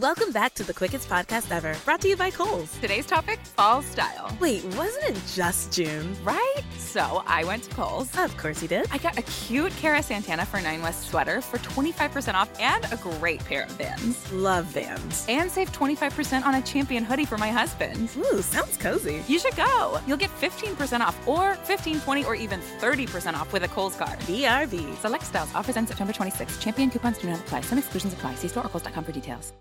[0.00, 2.70] Welcome back to the quickest podcast ever, brought to you by Kohl's.
[2.80, 4.30] Today's topic fall style.
[4.38, 6.14] Wait, wasn't it just June?
[6.22, 6.60] Right?
[6.76, 8.14] So I went to Kohl's.
[8.18, 8.88] Of course you did.
[8.92, 12.96] I got a cute Cara Santana for 9 West sweater for 25% off and a
[12.96, 14.30] great pair of Vans.
[14.32, 15.24] Love Vans.
[15.30, 18.10] And save 25% on a Champion hoodie for my husband.
[18.18, 19.22] Ooh, sounds cozy.
[19.26, 19.98] You should go.
[20.06, 24.18] You'll get 15% off or 15, 20, or even 30% off with a Kohl's card.
[24.28, 24.94] BRB.
[24.98, 25.54] Select styles.
[25.54, 26.62] Offers end September 26.
[26.62, 27.62] Champion coupons do not apply.
[27.62, 28.34] Some exclusions apply.
[28.34, 29.54] See store or kohls.com for details.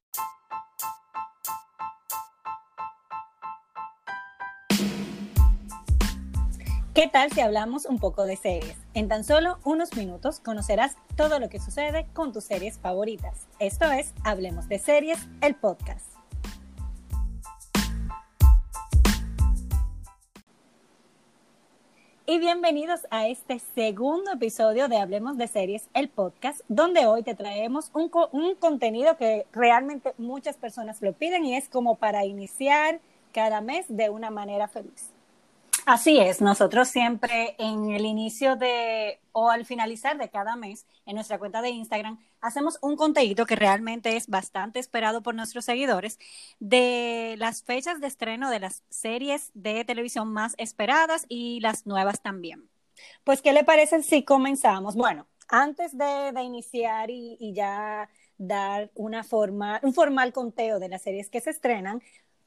[6.96, 8.78] ¿Qué tal si hablamos un poco de series?
[8.94, 13.48] En tan solo unos minutos conocerás todo lo que sucede con tus series favoritas.
[13.60, 16.10] Esto es Hablemos de Series, el podcast.
[22.26, 27.36] Y bienvenidos a este segundo episodio de Hablemos de Series, el podcast, donde hoy te
[27.36, 33.02] traemos un, un contenido que realmente muchas personas lo piden y es como para iniciar
[33.34, 35.12] cada mes de una manera feliz.
[35.86, 41.14] Así es, nosotros siempre en el inicio de o al finalizar de cada mes en
[41.14, 46.18] nuestra cuenta de Instagram hacemos un contenido que realmente es bastante esperado por nuestros seguidores
[46.60, 52.20] de las fechas de estreno de las series de televisión más esperadas y las nuevas
[52.22, 52.68] también.
[53.24, 54.96] Pues, ¿qué le parece si comenzamos?
[54.96, 60.90] Bueno, antes de, de iniciar y, y ya dar una forma, un formal conteo de
[60.90, 62.02] las series que se estrenan,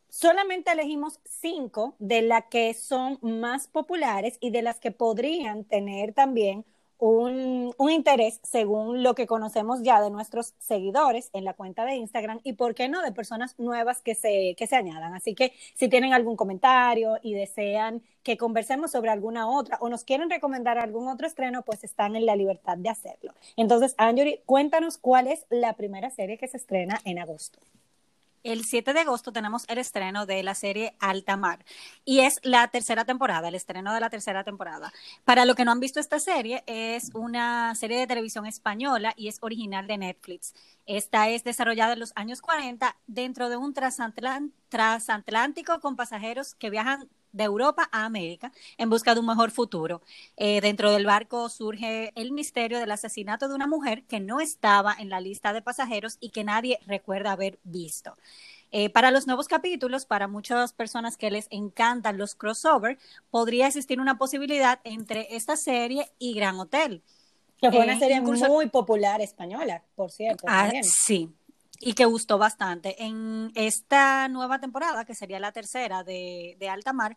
[0.08, 6.12] solamente elegimos cinco de las que son más populares y de las que podrían tener
[6.12, 6.64] también
[6.98, 11.94] un, un, interés según lo que conocemos ya de nuestros seguidores en la cuenta de
[11.94, 15.14] Instagram y, por qué no, de personas nuevas que se, que se añadan.
[15.14, 20.04] Así que si tienen algún comentario y desean que conversemos sobre alguna otra o nos
[20.04, 23.32] quieren recomendar algún otro estreno, pues están en la libertad de hacerlo.
[23.56, 27.60] Entonces, Anjuri, cuéntanos cuál es la primera serie que se estrena en agosto.
[28.44, 31.64] El 7 de agosto tenemos el estreno de la serie Alta Mar
[32.04, 34.92] y es la tercera temporada, el estreno de la tercera temporada.
[35.24, 39.28] Para los que no han visto esta serie, es una serie de televisión española y
[39.28, 40.54] es original de Netflix.
[40.86, 47.08] Esta es desarrollada en los años 40 dentro de un transatlántico con pasajeros que viajan
[47.32, 50.02] de Europa a América en busca de un mejor futuro.
[50.36, 54.94] Eh, dentro del barco surge el misterio del asesinato de una mujer que no estaba
[54.98, 58.16] en la lista de pasajeros y que nadie recuerda haber visto.
[58.70, 62.98] Eh, para los nuevos capítulos, para muchas personas que les encantan los crossover,
[63.30, 67.02] podría existir una posibilidad entre esta serie y Gran Hotel.
[67.60, 70.44] Que fue una eh, serie muy popular española, por cierto.
[70.46, 71.32] Ah, sí,
[71.80, 73.02] y que gustó bastante.
[73.04, 77.16] En esta nueva temporada, que sería la tercera de, de Alta Mar,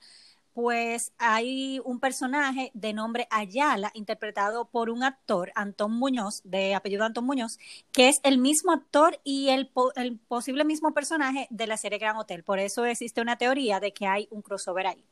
[0.54, 7.06] pues hay un personaje de nombre Ayala, interpretado por un actor, Antón Muñoz, de apellido
[7.06, 7.58] Antón Muñoz,
[7.92, 12.18] que es el mismo actor y el, el posible mismo personaje de la serie Gran
[12.18, 12.44] Hotel.
[12.44, 15.06] Por eso existe una teoría de que hay un crossover ahí.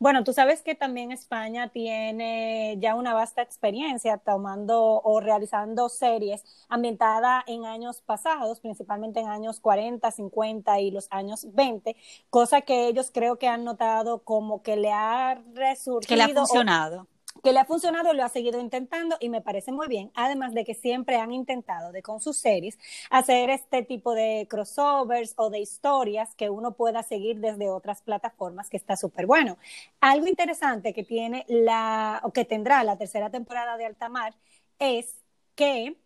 [0.00, 6.42] Bueno, tú sabes que también España tiene ya una vasta experiencia tomando o realizando series
[6.70, 11.96] ambientadas en años pasados, principalmente en años 40, 50 y los años 20,
[12.30, 16.08] cosa que ellos creo que han notado como que le ha resurgido.
[16.08, 17.02] Que le ha funcionado.
[17.02, 17.06] O,
[17.42, 20.64] que le ha funcionado, lo ha seguido intentando y me parece muy bien, además de
[20.64, 22.78] que siempre han intentado de con sus series
[23.10, 28.68] hacer este tipo de crossovers o de historias que uno pueda seguir desde otras plataformas
[28.70, 29.58] que está súper bueno.
[30.00, 34.34] Algo interesante que tiene la o que tendrá la tercera temporada de Altamar
[34.78, 35.14] es
[35.54, 35.96] que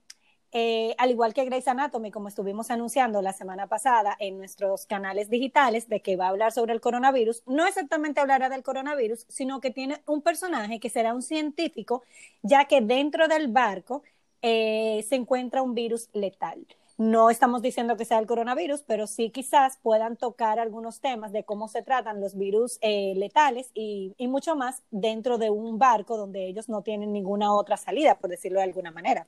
[0.56, 5.28] eh, al igual que Grey's Anatomy, como estuvimos anunciando la semana pasada en nuestros canales
[5.28, 9.60] digitales, de que va a hablar sobre el coronavirus, no exactamente hablará del coronavirus, sino
[9.60, 12.04] que tiene un personaje que será un científico,
[12.42, 14.04] ya que dentro del barco
[14.42, 16.64] eh, se encuentra un virus letal.
[16.98, 21.42] No estamos diciendo que sea el coronavirus, pero sí quizás puedan tocar algunos temas de
[21.42, 26.16] cómo se tratan los virus eh, letales y, y mucho más dentro de un barco
[26.16, 29.26] donde ellos no tienen ninguna otra salida, por decirlo de alguna manera.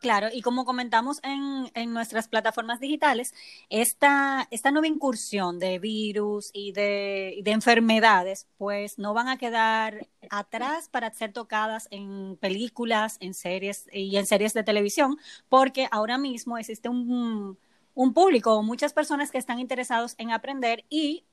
[0.00, 3.34] Claro, y como comentamos en, en nuestras plataformas digitales,
[3.68, 10.08] esta, esta nueva incursión de virus y de, de, enfermedades, pues no van a quedar
[10.30, 15.18] atrás para ser tocadas en películas, en series y en series de televisión,
[15.50, 17.58] porque ahora mismo existe un,
[17.94, 21.26] un público, muchas personas que están interesados en aprender y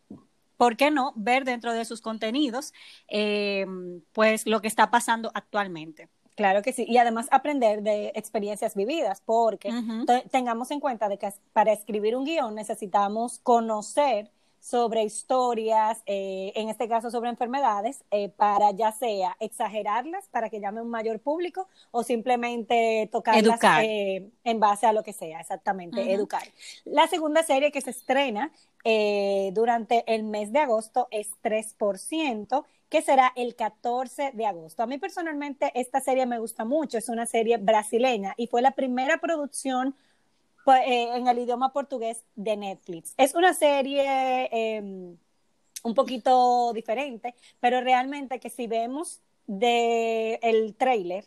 [0.58, 2.74] ¿por qué no ver dentro de sus contenidos
[3.08, 3.66] eh,
[4.12, 6.10] pues lo que está pasando actualmente?
[6.38, 10.30] Claro que sí, y además aprender de experiencias vividas, porque uh -huh.
[10.30, 16.70] tengamos en cuenta de que para escribir un guion necesitamos conocer sobre historias, eh, en
[16.70, 21.68] este caso sobre enfermedades, eh, para ya sea exagerarlas para que llame un mayor público
[21.92, 26.44] o simplemente tocarlas eh, en base a lo que sea, exactamente, educar.
[26.86, 28.52] La segunda serie que se estrena
[29.52, 34.84] durante el mes de agosto es 3%, que será el 14 de agosto.
[34.84, 38.72] A mí personalmente esta serie me gusta mucho, es una serie brasileña y fue la
[38.72, 39.98] primera producción eh,
[40.74, 43.14] en el idioma portugués de Netflix.
[43.18, 45.18] Es una serie em,
[45.84, 51.26] un poquito diferente, pero realmente que si vemos de el trailer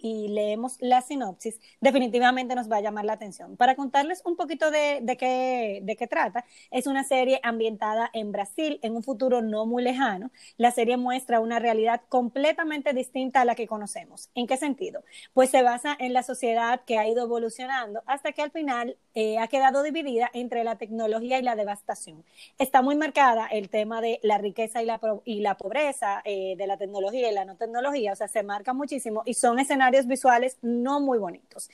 [0.00, 3.56] y leemos la sinopsis, definitivamente nos va a llamar la atención.
[3.56, 8.78] Para contarles un poquito de, qué, de qué trata, es una serie ambientada en Brasil
[8.82, 10.30] en un futuro no muy lejano.
[10.56, 14.30] La serie muestra una realidad completamente distinta a la que conocemos.
[14.34, 15.02] ¿En qué sentido?
[15.34, 19.38] Pues se basa en la sociedad que ha ido evolucionando hasta que al final eh,
[19.38, 22.24] ha quedado dividida entre la tecnología y la devastación.
[22.58, 26.66] Está muy marcada el tema de la riqueza y la, y la pobreza, eh, de
[26.66, 30.58] la tecnología y la no tecnología, o sea, se marca muchísimo y son escenarios visuales
[30.62, 31.70] no muy bonitos.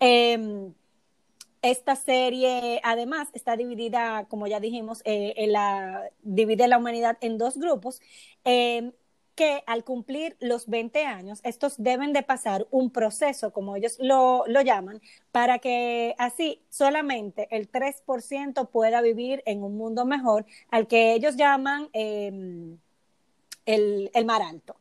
[0.00, 0.74] Em,
[1.62, 7.38] esta serie, además, está dividida, como ya dijimos, eh, en la, divide la humanidad en
[7.38, 8.00] dos grupos,
[8.44, 8.92] em,
[9.34, 14.44] que al cumplir los 20 años, estos deben de pasar un proceso, como ellos lo,
[14.46, 15.00] lo llaman,
[15.30, 21.36] para que así solamente el 3% pueda vivir en un mundo mejor, al que ellos
[21.36, 22.78] llaman em,
[23.66, 24.76] el, el mar alto.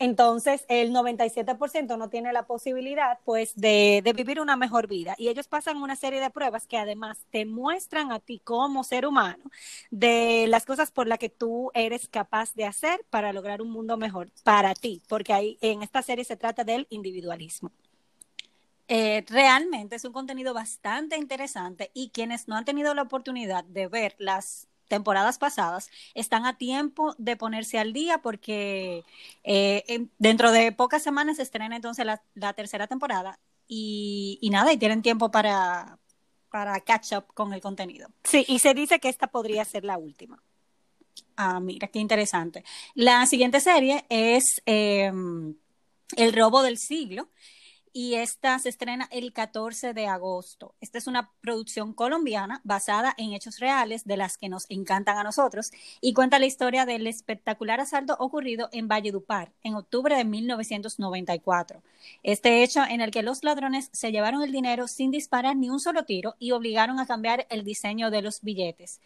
[0.00, 5.14] Entonces, el 97% no tiene la posibilidad, pues, de, vivir una mejor vida.
[5.18, 9.04] Y ellos pasan una serie de pruebas que además te muestran a ti como ser
[9.04, 9.44] humano
[9.90, 13.98] de las cosas por las que tú eres capaz de hacer para lograr un mundo
[13.98, 17.70] mejor para ti, porque ahí en esta serie se trata del individualismo.
[18.88, 23.86] Eh, realmente es un contenido bastante interesante y quienes no han tenido la oportunidad de
[23.86, 29.04] ver las temporadas pasadas, están a tiempo de ponerse al día porque
[29.44, 33.38] eh, dentro de pocas semanas se estrena entonces la, tercera temporada
[33.68, 35.98] y, nada, y tienen tiempo para,
[36.50, 38.08] para catch up con el contenido.
[38.24, 40.42] Sí, y se dice que esta podría ser la última.
[41.36, 42.64] Ah, mira, qué interesante.
[42.94, 45.54] La siguiente serie es em,
[46.16, 47.28] El robo del siglo
[47.92, 50.74] y esta se estrena el 14 de agosto.
[50.80, 55.24] Esta es una producción colombiana basada en hechos reales de las que nos encantan a
[55.24, 55.70] nosotros
[56.00, 61.82] y cuenta la historia del espectacular asalto ocurrido en Valledupar en octubre de 1994.
[62.22, 65.80] Este hecho en el que los ladrones se llevaron el dinero sin disparar ni un
[65.80, 69.00] solo tiro y obligaron a cambiar el diseño de los billetes.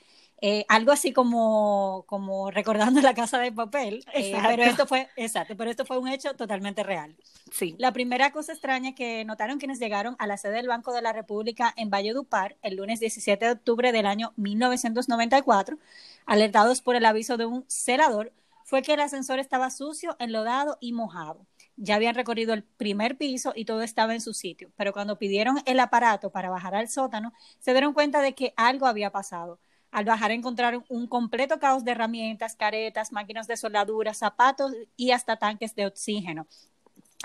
[0.46, 5.56] Eh, algo así como, como recordando la casa de papel, eh, pero esto fue, exacto,
[5.56, 7.16] pero esto fue un hecho totalmente real.
[7.50, 7.74] Sí.
[7.78, 11.14] La primera cosa extraña que notaron quienes llegaron a la sede del Banco de la
[11.14, 15.78] República en Valledupar el lunes 17 de octubre del año 1994,
[16.26, 18.30] alertados por el aviso de un celador,
[18.64, 21.46] fue que el ascensor estaba sucio, enlodado y mojado.
[21.76, 25.62] Ya habían recorrido el primer piso y todo estaba en su sitio, pero cuando pidieron
[25.64, 29.58] el aparato para bajar al sótano, se dieron cuenta de que algo había pasado.
[29.94, 35.36] Al bajar encontraron un completo caos de herramientas, caretas, máquinas de soldadura, zapatos y hasta
[35.36, 36.48] tanques de oxígeno.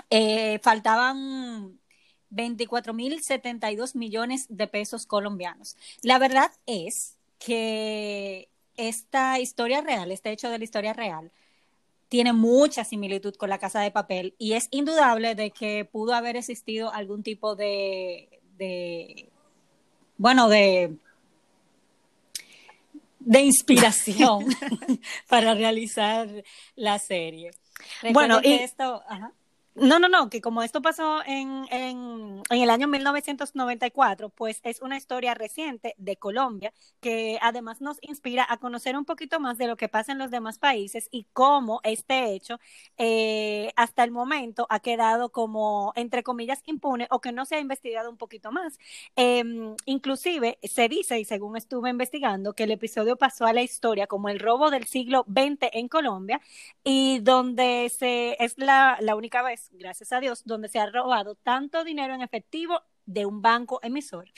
[0.08, 1.80] Eh, faltaban
[2.30, 5.76] 24.072 millones de pesos colombianos.
[6.02, 11.32] La verdad es que esta historia real, este hecho de la historia real,
[12.08, 16.36] tiene mucha similitud con la casa de papel y es indudable de que pudo haber
[16.36, 19.28] existido algún tipo de, de
[20.18, 20.96] bueno, de
[23.30, 24.44] de inspiración
[25.28, 26.28] para realizar
[26.74, 27.52] la serie.
[28.12, 29.04] bueno, y esto,
[29.76, 34.82] no, no, no, que como esto pasó en, en, en, el año 1994, pues es
[34.82, 39.68] una historia reciente de Colombia que además nos inspira a conocer un poquito más de
[39.68, 42.58] lo que pasa en los demás países y cómo este hecho
[42.98, 47.60] eh, hasta el momento ha quedado como, entre comillas, impune o que no se ha
[47.60, 48.78] investigado un poquito más.
[49.16, 54.06] Em, inclusive se dice, y según estuve investigando, que el episodio pasó a la historia
[54.08, 56.40] como el robo del siglo XX en Colombia
[56.84, 61.34] y donde se, es la, la única vez gracias a Dios, donde se ha robado
[61.36, 64.30] tanto dinero en efectivo de un banco emisor.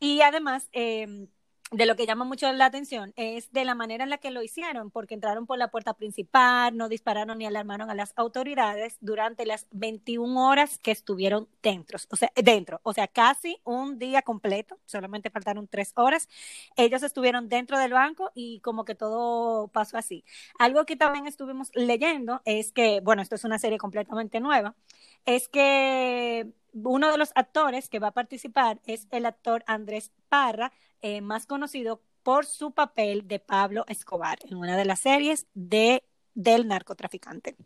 [0.00, 1.28] Y además, eh,
[1.72, 4.42] de lo que llama mucho la atención es de la manera en la que lo
[4.42, 9.46] hicieron, porque entraron por la puerta principal, no dispararon ni alarmaron a las autoridades durante
[9.46, 14.78] las 21 horas que estuvieron dentro, o sea, dentro, o sea, casi un día completo,
[14.86, 16.28] solamente faltaron tres horas.
[16.76, 20.24] Ellos estuvieron dentro del banco y como que todo pasó así.
[20.58, 24.76] Algo que también estuvimos leyendo es que, bueno, esto es una serie completamente nueva,
[25.24, 26.52] es que
[26.84, 31.46] uno de los actores que va a participar es el actor Andrés Parra, eh, más
[31.46, 36.04] conocido por su papel de Pablo Escobar en una de las series de,
[36.34, 37.56] del narcotraficante.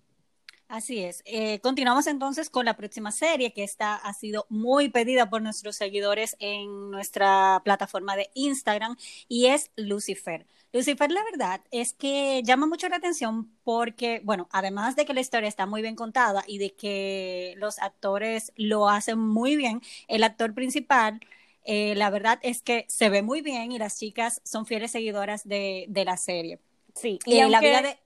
[0.70, 1.24] Así es.
[1.24, 5.74] Eh, continuamos entonces con la próxima serie, que esta ha sido muy pedida por nuestros
[5.74, 8.96] seguidores en nuestra plataforma de Instagram,
[9.26, 10.46] y es Lucifer.
[10.72, 15.20] Lucifer, la verdad es que llama mucho la atención porque, bueno, además de que la
[15.20, 20.22] historia está muy bien contada y de que los actores lo hacen muy bien, el
[20.22, 21.18] actor principal,
[21.64, 25.48] eh, la verdad es que se ve muy bien y las chicas son fieles seguidoras
[25.48, 26.60] de, la serie.
[26.94, 27.98] Sí, y la vida de...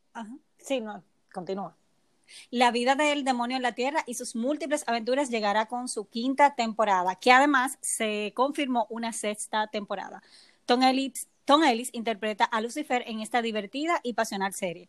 [0.57, 1.77] Sí, no, continúa.
[2.51, 6.55] La vida del demonio en la Tierra y sus múltiples aventuras llegará con su quinta
[6.55, 10.23] temporada, que además se confirmó una sexta temporada.
[10.67, 11.29] Tom Ellis,
[11.93, 14.89] interpreta a Lucifer en esta divertida y pasional serie.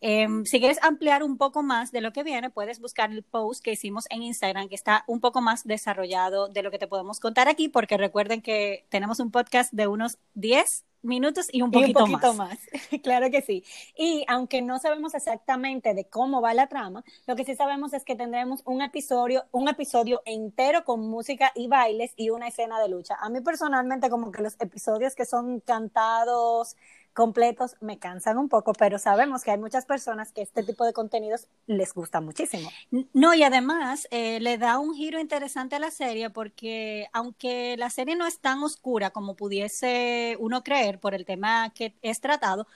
[0.00, 3.64] Em, si quieres ampliar un poco más de lo que viene, puedes buscar el post
[3.64, 7.20] que hicimos en Instagram, que está un poco más desarrollado de lo que te podemos
[7.20, 12.34] contar aquí, porque recuerden que tenemos un podcast de unos 10 minutos y un poquito,
[12.34, 12.58] más.
[13.02, 13.64] claro que sí.
[13.96, 18.04] Y aunque no sabemos exactamente de cómo va la trama, lo que sí sabemos es
[18.04, 22.88] que tendremos un episodio, un episodio entero con música y bailes y una escena de
[22.88, 23.16] lucha.
[23.20, 26.76] A mí personalmente como que los episodios que son cantados,
[27.14, 30.92] completos me cansan un poco, pero sabemos que hay muchas personas que este tipo de
[30.92, 32.68] contenidos les gusta muchísimo.
[33.12, 37.88] No, y además eh, le da un giro interesante a la serie porque aunque la
[37.88, 42.66] serie no es tan oscura como pudiese uno creer por el tema que es tratado,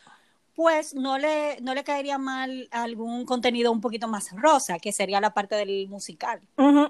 [0.58, 5.20] pues no le, no le caería mal algún contenido un poquito más rosa, que sería
[5.20, 6.40] la parte del musical.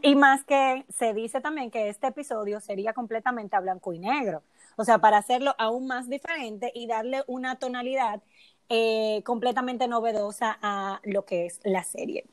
[0.01, 4.43] Y más que se dice también que este episodio sería completamente a blanco y negro.
[4.77, 8.23] O sea, para hacerlo aún más diferente y darle una tonalidad
[8.71, 12.27] eh, completamente novedosa a lo que es la serie.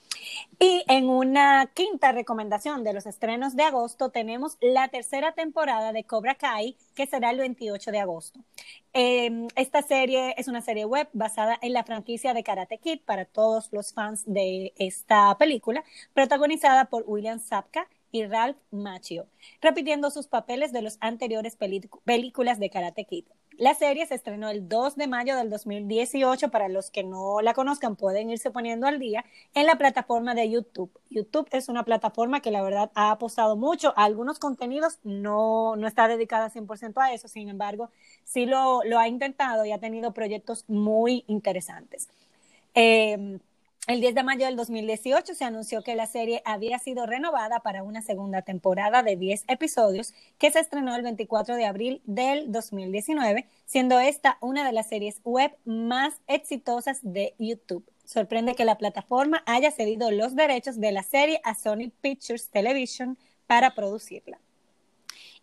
[0.59, 6.03] Y en una quinta recomendación de los estrenos de agosto tenemos la tercera temporada de
[6.03, 8.39] Cobra Kai, que será el 28 de agosto.
[8.93, 13.25] Em, esta serie es una serie web basada en la franquicia de Karate Kid para
[13.25, 19.27] todos los fans de esta película, protagonizada por William Sapka y Ralph Macchio,
[19.61, 21.57] repitiendo sus papeles de las anteriores
[22.05, 23.25] películas de Karate Kid.
[23.57, 26.49] La serie se estrenó el 2 de mayo del 2018.
[26.49, 30.49] Para los que no la conozcan, pueden irse poniendo al día en la plataforma de
[30.49, 30.91] YouTube.
[31.09, 35.87] YouTube es una plataforma que la verdad ha apostado mucho a algunos contenidos, no, no
[35.87, 37.89] está dedicada 100% a eso, sin embargo,
[38.25, 42.09] sí lo, lo, ha intentado y ha tenido proyectos muy interesantes.
[42.73, 43.39] Eh,
[43.87, 47.83] el 10 de mayo del 2018 se anunció que la serie había sido renovada para
[47.83, 53.47] una segunda temporada de 10 episodios que se estrenó el 24 de abril del 2019,
[53.65, 57.85] siendo esta una de las series web más exitosas de YouTube.
[58.05, 63.17] Sorprende que la plataforma haya cedido los derechos de la serie a Sony Pictures Television
[63.45, 64.39] para producirla.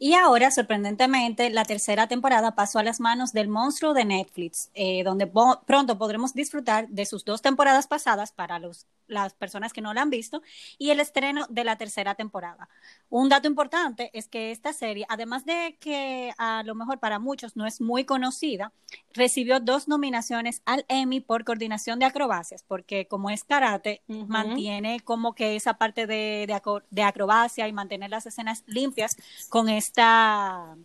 [0.05, 5.05] Y ahora, sorprendentemente, la tercera temporada pasó a las manos del monstruo de Netflix, eh,
[5.05, 9.95] donde pronto podremos disfrutar de sus dos temporadas pasadas para los las personas que no
[9.95, 10.42] la han visto,
[10.78, 12.69] y el estreno de la tercera temporada.
[13.11, 17.57] Un dato importante es que esta serie, además de que a lo mejor para muchos
[17.57, 18.73] no es muy conocida,
[19.12, 25.35] recibió dos nominaciones al Emmy por coordinación de acrobacias, porque como es karate, mantiene como
[25.35, 26.47] que esa parte de,
[26.90, 29.16] de, acrobacia y mantener las escenas limpias
[29.49, 30.76] con esta,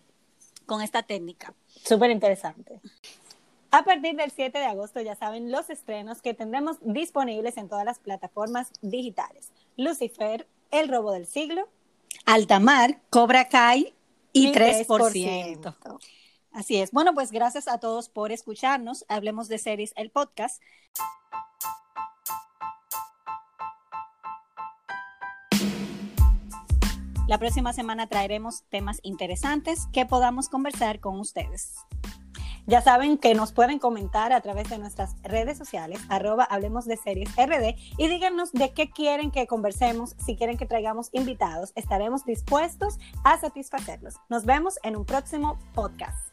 [0.66, 1.54] con esta técnica.
[1.84, 2.82] Súper interesante.
[3.78, 7.86] A partir del 7 de agosto ya saben los estrenos que tendremos disponibles en todas
[7.86, 9.52] las plataformas digitales.
[9.76, 11.70] Lucifer, El robo del siglo,
[12.26, 13.94] Altamar, Cobra Kai
[14.34, 15.76] y, 3%.
[16.54, 16.90] Así es.
[16.90, 19.06] Bueno, pues gracias a todos por escucharnos.
[19.10, 20.60] Hablemos de series, el podcast.
[27.28, 31.76] La próxima semana traeremos temas interesantes que podamos conversar con ustedes.
[32.70, 36.98] Ya saben que nos pueden comentar a través de nuestras redes sociales, arroba Hablemos de
[36.98, 42.26] Series RD, y díganos de qué quieren que conversemos, si quieren que traigamos invitados, estaremos
[42.26, 44.16] dispuestos a satisfacerlos.
[44.28, 46.27] Nos vemos en un próximo podcast.